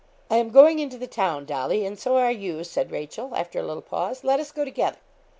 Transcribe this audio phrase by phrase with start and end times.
[0.31, 3.63] 'I am going into the town, Dolly, and so are you,' said Rachel, after a
[3.63, 4.23] little pause.
[4.23, 4.97] 'Let us go together.'